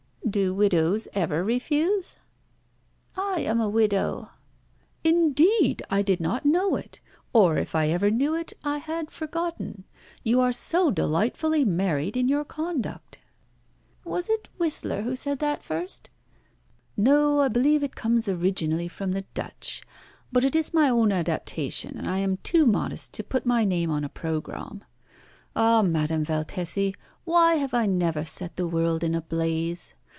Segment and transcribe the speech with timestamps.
[0.29, 2.15] "Do widows ever refuse?"
[3.17, 4.29] "I am a widow."
[5.03, 5.83] "Indeed!
[5.89, 7.01] I did not know it,
[7.33, 9.83] or, if I ever knew it, I had forgotten.
[10.23, 13.19] You are so delightfully married in your conduct."
[14.05, 16.09] "Was it Whistler who said that first?"
[16.95, 19.83] "No, I believe it comes originally from the Dutch.
[20.31, 23.91] But it is my own adaptation, and I am too modest to put my name
[23.91, 24.85] on a programme.
[25.57, 25.81] Ah!
[25.81, 26.95] Madame Valtesi,
[27.25, 29.93] why have I never set the world in a blaze?